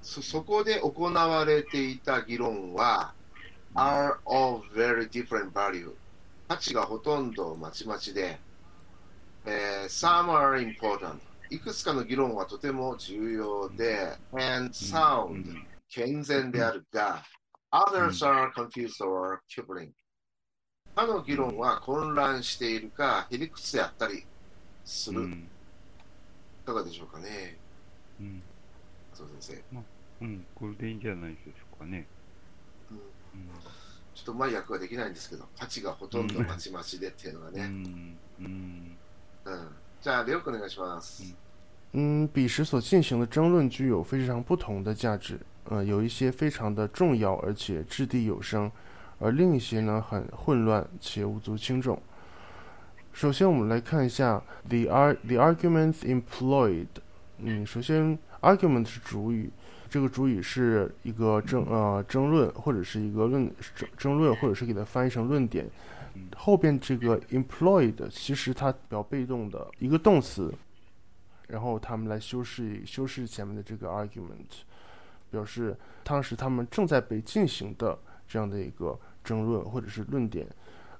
[0.00, 3.12] そそこで行われていた議論は
[3.74, 5.92] are of very different value
[6.48, 8.38] 価値がほとんどまちまちで、
[9.44, 11.18] えー、some are important
[11.50, 15.44] いくつかの議論はとても重要で and sound
[15.88, 17.22] 健全であるが
[17.70, 19.90] others are confused or quibbling
[20.94, 24.24] 他の議論は混乱しているか、へりくつであったり
[24.84, 25.22] する。
[25.22, 27.58] うん、いかがでしょうかね。
[28.20, 28.42] うん。
[29.12, 29.74] そう先生。
[29.74, 29.84] まあ、
[30.22, 32.06] うん、これでいいんじゃないでしょうかね。
[32.90, 32.96] うん。
[32.96, 33.48] うん、
[34.14, 37.64] ちょっとうまい役はできないんですけど、価値がほとんどまちまちでっていうのがね。
[37.64, 38.18] うん。
[38.38, 38.96] うん。
[39.46, 39.68] うん、
[40.03, 41.35] じゃあ、レオ君お願いします。
[41.91, 48.71] 嗯，彼时所进行的争论具有非常不同的价值，呃，有一些非常的重要，而且掷地有声。
[49.19, 52.01] 而另一些呢，很混乱且无足轻重。
[53.11, 56.87] 首先，我们来看一下 the ar the arguments employed。
[57.39, 59.51] 嗯，首先，argument 是主语，
[59.89, 65.69] 这个主语是一个争呃争论或者是一个论争争论，或者是给它翻译成论点。
[66.36, 70.52] 后边这个 employed 其实它表被动的一个动词，
[71.48, 74.62] 然后他们来修饰修饰前面的这个 argument，
[75.30, 78.98] 表示当时他们正在被进行的这样的一个。
[79.24, 80.46] 争论或者是论点，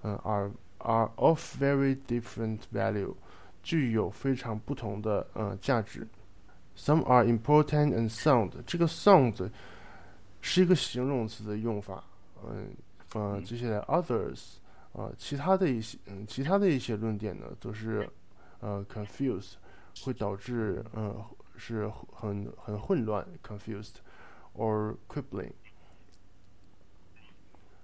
[0.01, 3.15] 嗯，are are of very different value，
[3.63, 6.09] 具有非常不同的呃价值。
[6.75, 9.51] Some are important and sound，这个 sound
[10.41, 12.03] 是一个形容词的用法，
[12.47, 12.75] 嗯
[13.13, 14.55] 呃，接下来 others，
[14.95, 18.09] 啊，其他的一些嗯其他的一些论点呢都是
[18.61, 19.55] 呃 confused，
[20.03, 21.25] 会导致嗯
[21.57, 23.97] 是很很混乱 confused
[24.55, 25.53] or quibbling。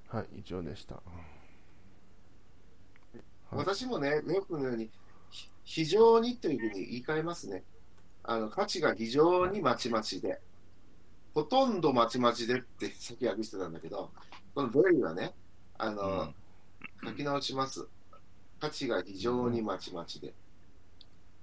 [0.08, 1.00] はい、以上でした。
[3.52, 4.90] 私もね、レオ君のように、
[5.64, 7.62] 非常にというふうに言い換えますね。
[8.24, 10.40] あの価値が非常にまちまちで、
[11.32, 14.10] ほとんどまちまちでってさっき訳してたんだけど、
[14.54, 15.32] この very はね、
[15.78, 16.34] あの、うん、
[17.04, 17.86] 書き直します。
[18.60, 20.34] 価値が非常にまちまちで。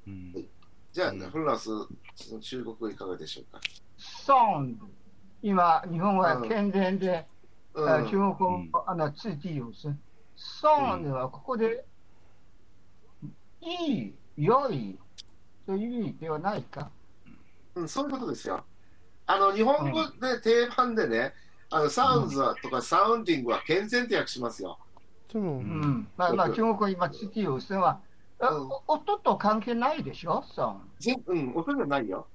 [0.08, 0.46] うん、はい、
[0.94, 1.70] じゃあ、うん、フランス、
[2.40, 3.60] 中国語いかがでしょうか？
[3.98, 4.80] ソン
[5.42, 7.26] 今、日本は健全で、
[7.74, 9.94] 呃，中国語あのついて有声。
[10.36, 11.84] そうではここで、
[13.62, 14.98] いい、良い
[15.66, 16.92] という意味ではないか？
[17.76, 18.64] うん、そういうことですよ。
[19.26, 21.34] あの、日本語で定番でね、
[21.70, 24.80] あの、サウンズはとかサウンディングは健全って訳しますよ。
[25.36, 26.08] うん。
[26.18, 28.00] まあ、まあ、中国語今、ついて有声は、
[28.40, 31.04] あうん音と関係ないでしょそう。
[31.04, 32.28] ぜうん、音じゃないよ。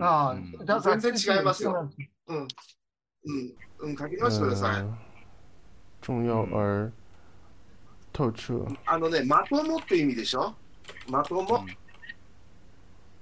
[0.00, 1.90] あうんあ、だから全然違いますよ。
[2.28, 2.36] うん。
[2.38, 2.48] うん。
[3.80, 4.82] うん、書き直してください。
[4.82, 4.98] 呃
[6.06, 6.92] 重要而
[8.12, 8.76] 透彻。
[8.86, 10.54] あのね、まともって意味でしょ？
[11.08, 11.64] まとも、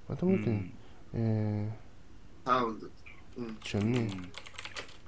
[0.09, 0.71] まとめて、
[1.13, 1.71] え
[2.45, 2.87] サウンド。
[3.37, 3.45] うん。
[3.47, 4.31] ー、全面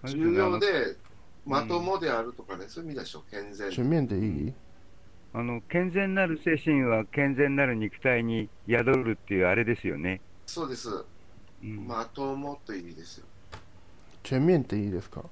[0.05, 0.95] 重要で、
[1.45, 3.71] まともであるとかね、そういう意味でしょ健全。
[3.71, 4.53] 全面的意義。
[5.33, 10.21] あの健全なる精神は健全なる肉体に宿るっていうあれですよね。
[10.45, 10.89] そうです。
[11.63, 13.25] うんまともという意味ですよ。
[14.23, 15.23] 全面的いいですか？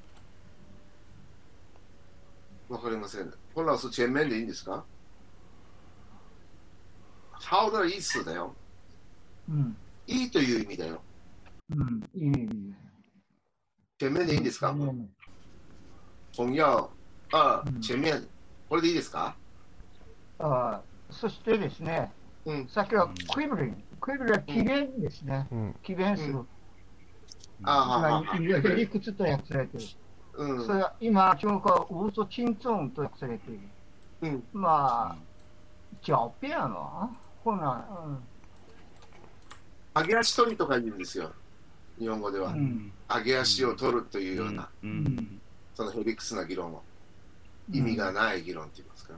[2.69, 3.33] わかりません。
[3.55, 4.83] 本来は全面でいいんですか？
[7.31, 8.53] ハウダーイースだよ。
[9.49, 9.75] うん。
[10.05, 11.01] いいという意味だよ。
[11.71, 12.03] うん。
[12.13, 12.73] いい、いい。
[13.99, 14.71] 全面でいいんですか？
[14.71, 15.09] うん
[16.35, 16.89] 本要、
[17.31, 18.27] あうん、全面。
[18.69, 19.35] これでいいですか？
[20.39, 22.11] あそしてですね、
[22.45, 22.67] うん。
[22.67, 23.83] さっきはクイブリン。
[24.01, 25.47] クイブリンは起源ですね。
[25.51, 25.75] うん。
[25.83, 26.33] 起源する。
[26.33, 26.47] うん
[27.65, 29.87] あつまはははり、理屈と訳されている。
[30.35, 33.59] うんそれは今、中国はウーソチンツォンと訳されている。
[34.23, 34.43] うん。
[34.51, 35.17] まあ、
[36.05, 37.09] 狡辩は
[37.43, 37.85] ほな、
[39.95, 41.31] 上げ足取りとか言うんですよ。
[41.99, 42.51] 日本語では。
[42.51, 42.91] うん。
[43.07, 45.39] 上げ足を取るというような、うんうん
[45.73, 46.83] そのヘリクスな議論を。
[47.71, 49.13] 意味がない議論って言いますか。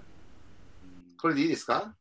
[1.19, 1.95] これでいいですか？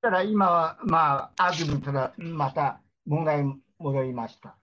[0.00, 4.56] ただ今は、まあ、アーギュメントがまた問題に戻りました。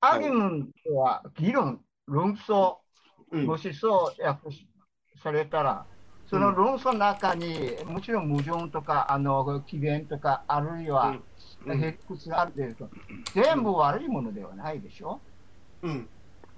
[0.00, 2.76] アーギュメントは議論、論争、
[3.30, 4.50] うんもしそう訳
[5.22, 5.86] されたら、
[6.28, 11.16] その論争の中に、もちろん矛盾とか、あの、起源とか、あるいは、
[11.64, 12.90] うんヘリクスがあるけれど、
[13.34, 15.18] 全部悪いものではないでしょ？
[15.80, 16.08] うん。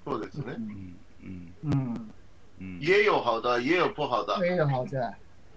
[0.03, 0.55] そうですね。
[0.57, 2.11] うんうんうん。
[2.61, 4.37] うん也有好的，也有不好的。
[4.39, 5.13] 非常好的。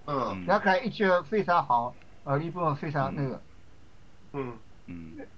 [0.07, 3.40] 嗯だから一応非常好，呃，一部分非常那个。
[4.33, 5.28] 嗯うん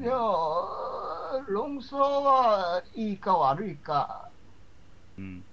[0.00, 0.12] いや、
[1.48, 4.30] 論争はいいか悪いか、
[5.18, 5.44] うん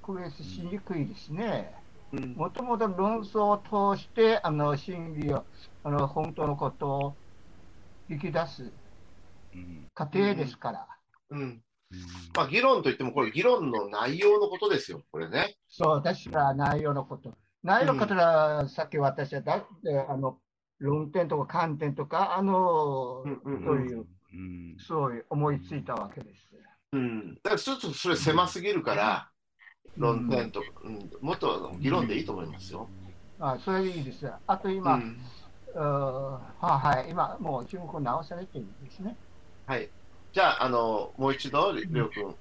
[0.00, 1.74] これしにくいですね。
[2.12, 5.44] 嗯もともと論争を通して、あの、真理を、
[5.82, 7.16] あの、本当のことを
[8.08, 8.72] 引き出すうん
[9.94, 10.86] 過程ですから。
[11.30, 11.62] うん。
[12.34, 15.02] まあ議論といってもこれ議論の内容のことですよ。
[15.12, 15.56] これね。
[15.68, 17.36] そう、確か内容のこと。
[17.62, 20.38] 内容のことは、さっき私はだって、あの、
[20.78, 24.06] 論点とか観点とか、あの、うんうんそういう、うん
[24.78, 26.42] そういう思いついたわけです。
[26.92, 27.34] うん。
[27.36, 29.30] だからちょっとそれ狭すぎるから、
[29.96, 32.88] 論点とか、うん、もっと議論でいいと思いますよ。
[33.38, 34.30] あそれでいいです。
[34.46, 35.16] あとう今、ん。
[35.74, 39.16] うーははい、今、もう中国語直されてるんですね。
[39.66, 39.88] はい。
[40.32, 42.34] じゃあ、あの、もう一度、りょうくん、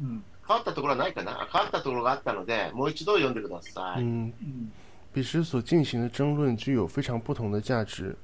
[0.00, 0.24] うん。
[0.46, 1.32] 変わったところはないかな？
[1.42, 4.02] あ変わったところがあったので、もう一度読んでください。
[4.02, 4.72] 嗯，うん
[5.14, 8.16] 彼时所进行的争论具有非常不同的价值，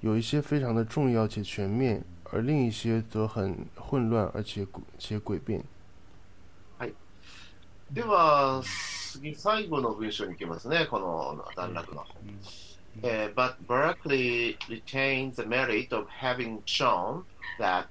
[0.00, 2.02] 有一些非常的重要且全面，
[2.32, 5.62] 而另一些则很混乱而且诡且诡辩。
[7.92, 12.04] では、次、最後の文章に行きますね、この段落の。
[13.02, 17.22] Uh, but Berkeley retains the merit of having shown
[17.59, 17.87] that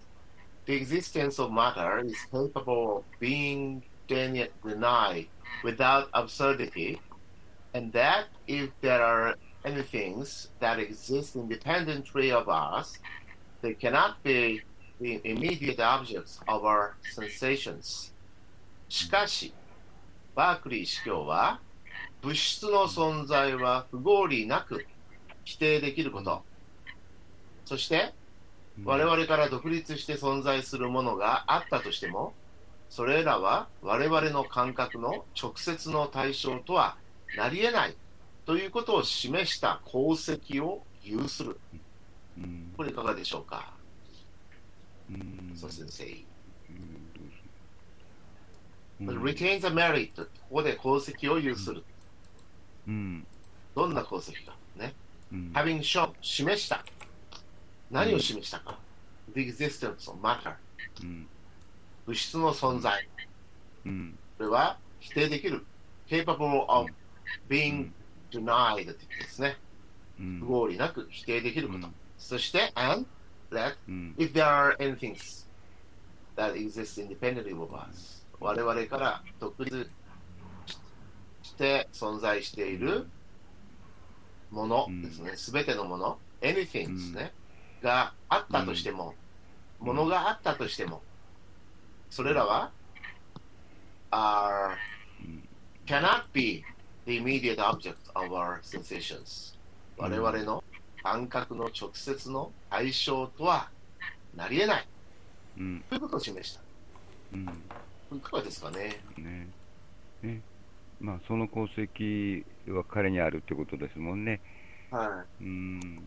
[0.67, 5.29] the existence of matter is capable of being den- denied
[5.63, 7.01] without absurdity,
[7.75, 12.99] and that if there are any things that exist independently of us,
[13.63, 14.63] they cannot be
[15.01, 18.13] the immediate objects of our sensations.
[18.89, 19.53] しかし、
[20.35, 21.61] バークリー司教は、
[22.23, 24.87] 物質の存在は不合理なく
[25.45, 26.45] 否定できること。
[27.65, 28.13] そして、
[28.86, 32.34] 我々から独立して存在するものがあったとしても、
[32.90, 36.98] それらは我々の感覚の直接の対象とは
[37.38, 37.96] なり得ない
[38.46, 41.60] ということを示した功績を有する。
[42.38, 43.74] うんこれいかがでしょうか、
[45.12, 46.06] うんそう先生。
[49.02, 51.84] うん retain the merit ここで功績を有する。
[52.88, 53.28] うん
[53.76, 54.56] どんな功績か。
[54.76, 54.94] ね。
[55.32, 56.84] うん having shown 示した。
[57.92, 58.80] 何を示したか。
[59.34, 60.54] the existence of matter
[61.02, 61.28] うん
[62.06, 63.08] 物質の存在。
[63.86, 65.66] うんこれは否定できる。
[66.08, 66.90] capable of
[67.50, 67.92] being
[68.32, 69.58] denied って言ですね。
[70.20, 71.88] うん不合理なく否定できること。
[71.88, 73.06] うんそして、and
[73.50, 75.16] that うん if there are anything
[76.36, 79.90] that exists independently of us 我々から独立
[81.44, 83.08] して存在している
[84.52, 85.36] ものですね。
[85.36, 87.34] すべてのもの、anything ですね。
[87.82, 89.16] があったとしても、
[89.80, 91.02] ものがあったとしても、
[92.10, 92.72] それらは、
[94.12, 94.76] are
[95.22, 95.44] うん
[95.86, 96.64] cannot be
[97.06, 99.56] the immediate object of our sensations
[99.98, 100.64] 我々の
[101.02, 103.70] 感覚の直接の対象とは
[104.36, 104.88] なり得ない、
[105.58, 106.62] うん、ということを示した。
[107.34, 107.46] うん、
[108.18, 109.02] いかがですかね？
[109.18, 109.48] ね
[110.22, 110.42] ね
[111.00, 114.42] まあ、その功績は彼にあるってことですもんね。
[114.92, 115.44] はい。
[115.44, 116.04] うん。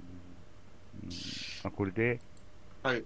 [1.04, 1.10] うん、
[1.64, 2.20] まあ、これで、
[2.84, 2.98] はい。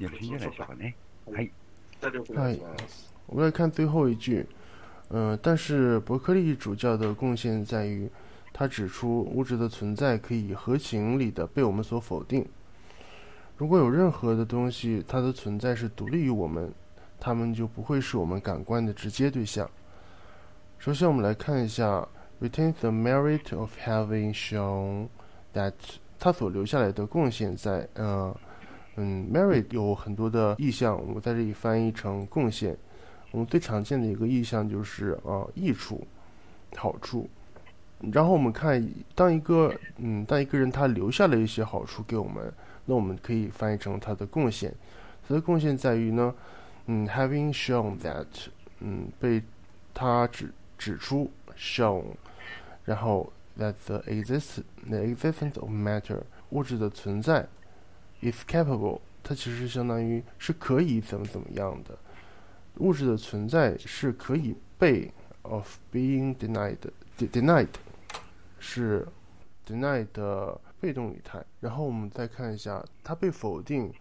[0.00, 0.96] よろしいんじゃないでしょうかね。
[1.26, 1.52] はい。
[2.34, 2.60] はい。
[3.26, 4.46] 我们来看最后一句，
[5.08, 8.10] 嗯、呃，但是伯克利主教的贡献在于，
[8.52, 12.46] 他指出物质的存在可以合情理的被我们所否定。
[13.56, 16.74] 如果有任何的东西，它的存在是独立于我们，
[17.20, 19.70] 它们就不会是我们感官的直接对象。
[20.78, 22.06] 首先，我们来看一下
[22.40, 25.08] retain the merit of having shown
[25.54, 25.72] that
[26.19, 28.35] 他所留下来的贡献在，呃，
[28.97, 32.77] 嗯，Mary 有很多的意象，我们在这里翻译成贡献。
[33.31, 36.05] 我们最常见的一个意象就是呃益处、
[36.75, 37.29] 好处。
[38.11, 42.51] 然后我们看，当一个嗯，当一个人他留下了一些好处给我们。
[42.85, 44.73] 那我们可以翻译成他的贡献，
[45.27, 46.33] 他的贡献在于呢，
[46.87, 48.25] 嗯，having shown that，
[48.79, 49.43] 嗯，被
[49.93, 52.03] 他指指出 shown，
[52.83, 57.47] 然后 that the exist the existence of matter 物质的存在
[58.21, 61.97] is capable，它其实相当于是可以怎么怎么样的，
[62.77, 65.11] 物质的存在是可以被
[65.43, 66.77] of being denied
[67.17, 67.69] denied
[68.59, 69.07] 是
[69.65, 70.59] denied 的。
[70.81, 73.93] 被动语态，然后我们再看一下它被否定，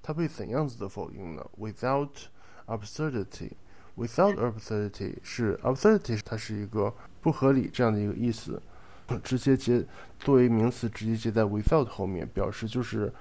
[0.00, 2.08] 它被怎样子的否定呢？Without
[2.64, 8.62] absurdity，without absurdity 是 absurdity，它是一个不合理这样的一个意思，
[9.23, 9.85] 直接接
[10.19, 13.11] 作为名词直接接在 without 后面，表示就是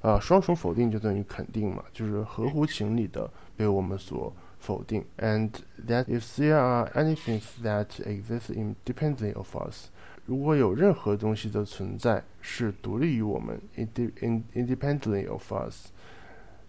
[0.00, 5.04] 啊双重否定就等于肯定嘛，就是合乎情理的被我们所否定。
[5.18, 5.50] And
[5.86, 9.88] that if there are anything that exists independently of us。
[10.24, 15.90] 如果有任何东西的存在是独立于我们，independently of us，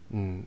[0.09, 0.43] 嗯，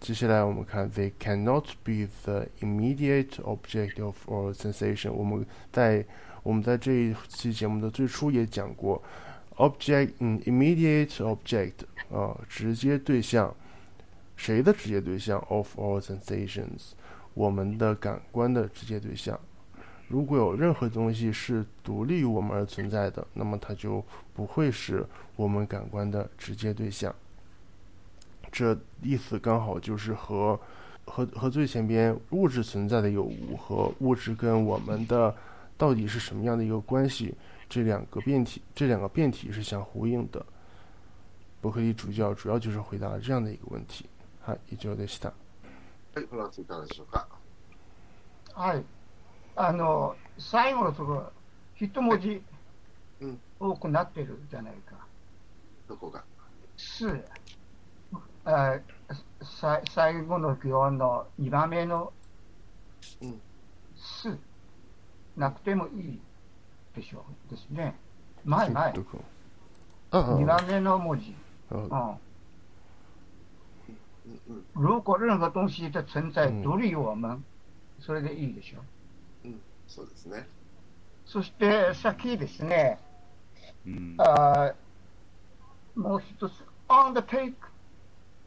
[0.00, 5.12] 接下来我们看，they cannot be the immediate object of our sensation。
[5.12, 6.04] 我们在
[6.43, 9.01] 我们在这一期节目的最初也讲过
[9.57, 11.73] ，object，嗯，immediate object，
[12.11, 13.55] 啊，直接对象，
[14.35, 16.93] 谁的直接对象？of our sensations，
[17.33, 19.39] 我们的感官的直接对象。
[20.07, 25.05] 如果有任何东西是独立于我们而存在的，那么它就不会是
[25.37, 27.15] 我们感官的直接对象。
[28.51, 30.59] 这意思刚好就是和
[31.05, 35.33] 和和最前边物质存在的有无和物质跟我们的
[35.80, 37.34] 到底是什么样的一个关系，
[37.68, 40.44] 这两个辩题这两个辩题是相呼应的。
[41.60, 44.06] 伯克利主教主要就是回答了这样的一个问题。
[44.42, 45.32] はい、以上でした。
[46.14, 47.26] はい、フランスいかがでしょうか。
[48.54, 48.84] はい。
[49.56, 51.32] あの最後のところ、
[51.80, 52.42] 一文字
[53.58, 54.94] 多くなってるじゃないか。
[55.88, 56.22] どこが
[56.76, 57.08] す
[58.44, 58.78] あ
[59.42, 62.12] さ最後の行の2番目の
[63.96, 64.38] す、
[65.37, 66.19] なくてもいい
[66.95, 67.95] でしょうですね。
[68.43, 68.93] 前前。
[70.11, 71.35] 2番目の文字。
[71.71, 72.17] 嗯。
[74.73, 77.43] 如果任何东西的存在独立于我们，
[77.99, 78.83] それでいいでしょう。
[79.87, 80.47] そうですね。
[81.25, 82.99] そして先ですね、
[83.85, 84.73] うん、あ
[85.95, 86.53] もう一つ、
[86.87, 87.53] undertake、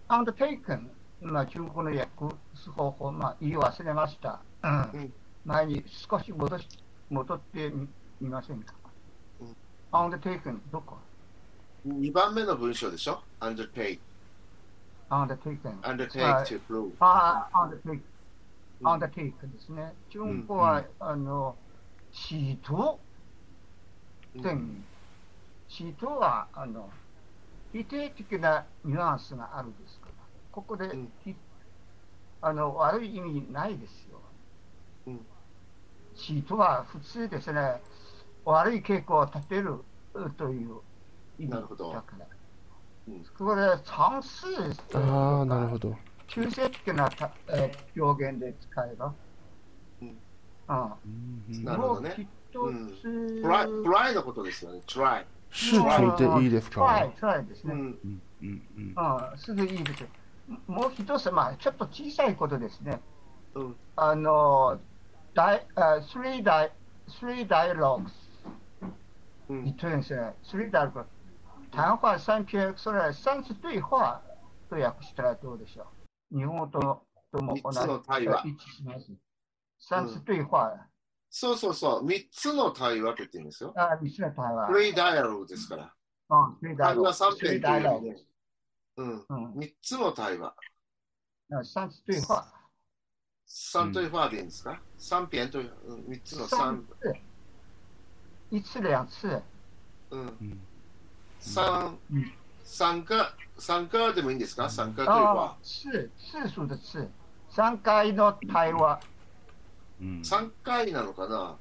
[0.08, 0.88] undertaken、
[1.20, 4.40] まあ、中国の訳す方法、まあ、言い忘れました。
[4.62, 5.12] うん、
[5.44, 6.68] 前に少し戻し
[7.10, 7.70] 戻って
[8.20, 8.74] みませんか？
[9.40, 9.56] うん、
[9.92, 10.96] undertaken、どこ
[11.86, 13.98] ?2 番目の文章でしょ ?undertake。
[15.10, 15.80] undertaken。
[15.80, 16.92] undertake to prove。
[17.00, 18.00] ああ、undertake。
[18.82, 19.92] アンダーテイクですね。
[20.10, 21.56] 中国は、あの、
[22.12, 22.98] シート？
[24.42, 24.84] 点、
[25.68, 26.90] シートは、あの、
[27.72, 30.12] 否定的なニュアンスがあるんですから、
[30.50, 30.90] ここで、
[32.40, 34.20] あの、悪い意味ないですよ。
[36.14, 37.80] シートは普通ですね、
[38.44, 39.80] 悪い傾向を立てる
[40.36, 40.80] という
[41.38, 41.68] 意味だか
[42.18, 42.26] ら。
[43.38, 44.82] これ、算数です。
[44.94, 45.96] ああ、なるほど。
[46.28, 47.10] 中性的な、
[47.48, 49.12] えー、表現で使えば。
[50.00, 50.16] うん、
[50.68, 50.96] ああ
[51.62, 52.28] なるほどね。
[52.54, 52.94] うん、
[53.42, 54.80] トライ、トライのことですよね。
[54.86, 55.26] トライ。
[55.50, 56.80] これ聞いていいですか？
[56.80, 57.74] トライ、トライですね。
[57.74, 58.22] うん。
[58.42, 58.62] うん。
[58.96, 60.06] ああ、すぐいいです。
[60.66, 63.00] もう一つ、まあ、ちょっと小さいことですね。
[63.54, 63.76] うん。
[63.96, 64.80] あの、ダ
[65.34, 66.70] イ、uh, three, di
[67.20, 68.10] three dialogues
[69.48, 70.02] between,
[70.44, 71.06] three dialogues。
[71.70, 74.22] 谈话三篇，それは三次对话
[74.70, 75.86] と訳したらどうでしょ
[76.30, 77.78] う日本ととも同じ。
[77.78, 79.10] 一致します。
[79.80, 80.72] 三次对话。
[81.30, 83.72] そうそうそう、3つの対話って言うんですよ。
[83.76, 84.66] あ、3つの対話。
[84.68, 85.92] フリーダイアログですから。
[86.28, 87.12] あ、フリーダイアログ。
[87.12, 88.16] 対話3編っていう、
[88.98, 90.54] うん、うん、3つの対話。
[91.50, 92.54] 3つ对話。
[93.48, 96.82] 3对話でいいんですか ?3 編と3つの3。
[98.50, 99.28] 一次两次。
[100.10, 100.60] うん。
[101.40, 101.98] 三、
[102.64, 104.68] 三个、三个でもいいんですか？
[104.68, 105.56] 三个对話。
[105.62, 107.08] 次、次数的次。
[107.52, 109.00] 3回の対話。
[110.00, 111.56] 3回なのかな、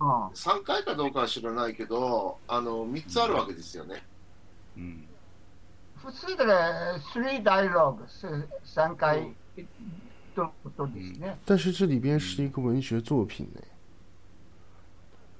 [0.00, 4.04] うん、3回かどうかは知らないけど、あの3つあるわけですよね。
[4.76, 5.08] うん、
[5.96, 8.04] 普通で3 dialogue
[8.64, 9.32] 3回
[10.34, 11.38] とことですね。
[11.46, 13.60] 但是这里边是一个文学作品呢。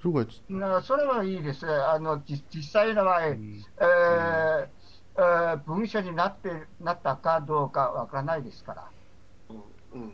[0.01, 1.67] 如果那それはいいです。
[1.67, 4.69] あの実実際の場合、うん、えー
[5.15, 8.91] えー、文書になってなったかどうかわからないですから。
[9.95, 10.13] うん、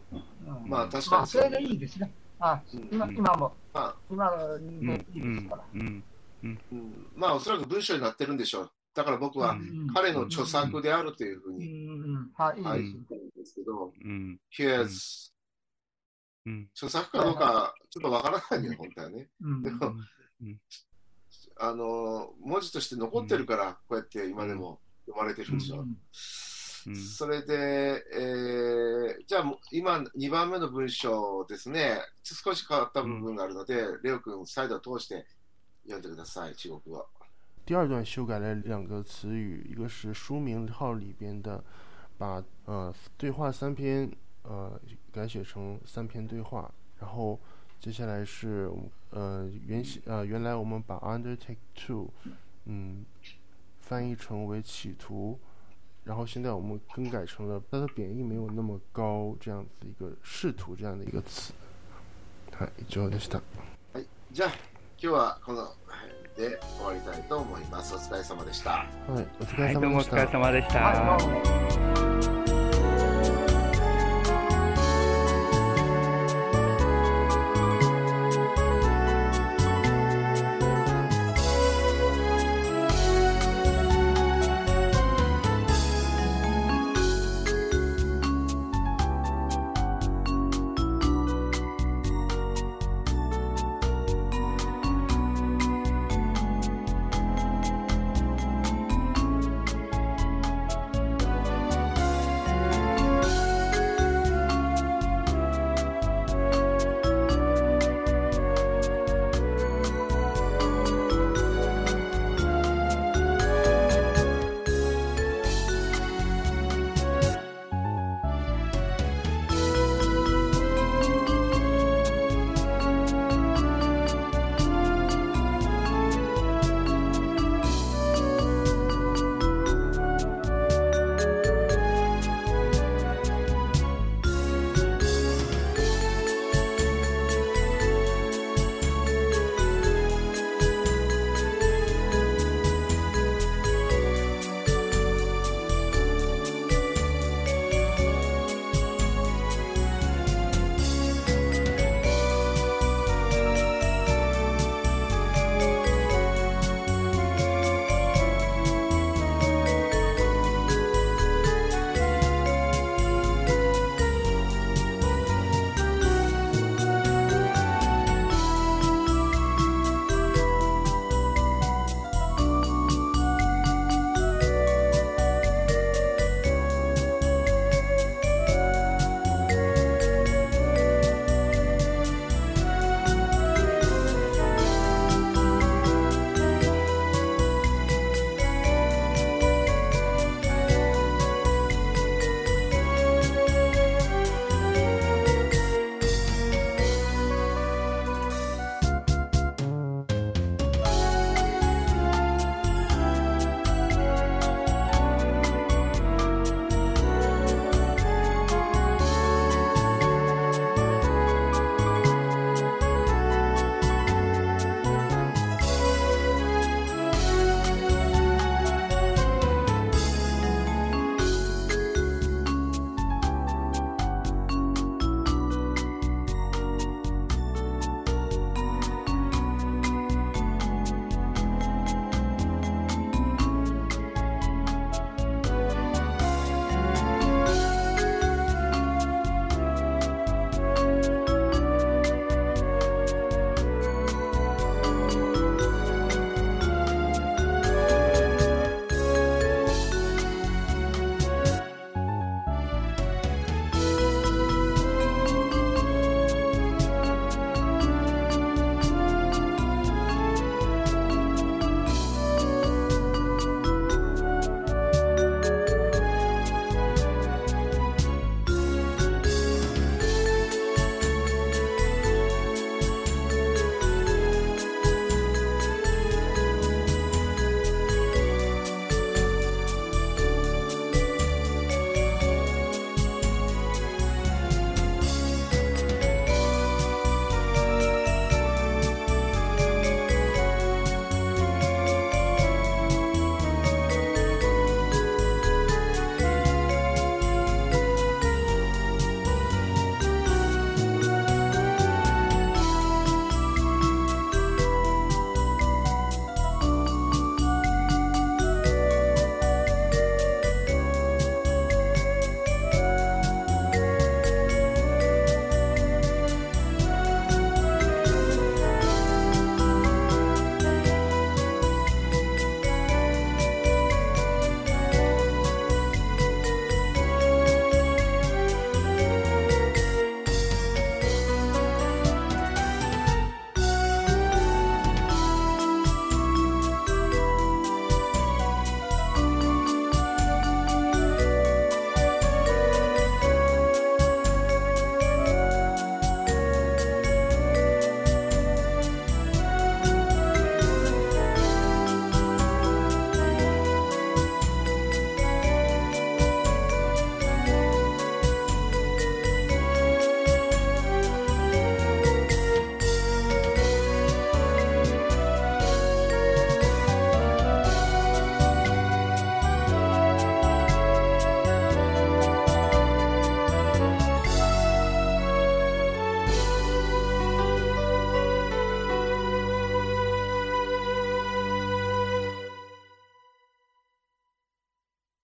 [0.66, 2.11] まあ確かにそれでいいですね。
[2.41, 2.61] あ、
[2.91, 5.62] 今今も、あ、今のでいいですから。
[7.16, 8.70] まあおそらく文章になってるんでしょう。
[8.99, 9.57] だから僕は
[9.94, 11.86] 彼の著作であるというふうに、
[12.36, 12.94] はい、いい
[13.36, 13.92] ですけど、
[14.53, 15.30] Here's
[16.74, 19.28] 著作かどうかちょっとわからないよ、本当はね。
[19.62, 19.94] でも、
[21.61, 25.59] あの、文字として残ってるから、こうやって今でも読まれてるん。
[25.61, 26.96] でしょう。
[26.96, 35.24] それで、えー、じゃあ今2番目の文章ですね、少し変わった部分があるので、レオ君、再度通して
[35.84, 36.03] 読ん。
[36.03, 37.07] でください、中国語。
[37.68, 41.64] 第二段修改了两个词语，一个是书名号里边的，
[42.18, 44.12] 把呃对话三篇
[44.43, 44.80] 呃
[45.12, 47.39] 改写成三篇对话，然后
[47.80, 48.70] 接下来是
[49.12, 52.12] 呃原呃原来我们把 undertake to
[52.66, 53.06] 嗯
[53.80, 55.39] 翻译成为企图。
[56.06, 61.54] 然后现在我们更改成了它的贬义没有那么高这样子一个试图这样的一个词。
[62.51, 63.41] はい、以上でした。
[63.93, 64.51] はい、じゃあ
[64.97, 65.74] 今日はこの
[66.39, 67.95] で終わりたいと思います。
[67.97, 68.70] お疲れ様でした。
[68.70, 69.62] はい、お疲れ様でした。
[69.62, 70.78] はい、どうもお疲れ様でした。
[70.78, 72.47] はい